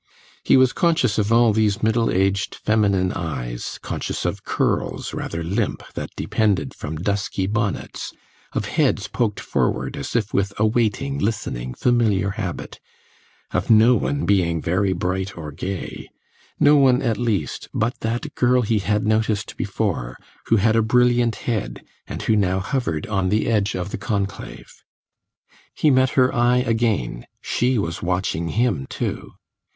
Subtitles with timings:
[0.43, 5.83] He was conscious of all these middle aged feminine eyes, conscious of curls, rather limp,
[5.93, 8.11] that depended from dusky bonnets,
[8.53, 12.79] of heads poked forward, as if with a waiting, listening, familiar habit,
[13.51, 16.09] of no one being very bright or gay
[16.59, 21.35] no one, at least, but that girl he had noticed before, who had a brilliant
[21.45, 24.73] head, and who now hovered on the edge of the conclave.
[25.75, 29.33] He met her eye again; she was watching him too.